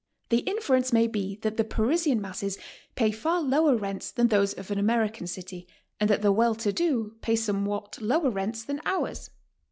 [0.29, 2.57] The inference may be that the Parisian masses
[2.95, 5.67] pay far lower rents than those of an Ameri can city,
[5.99, 9.29] and that the well to do pay somewhat lower rents than ours.